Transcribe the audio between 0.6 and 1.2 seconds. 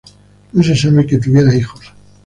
se sabe que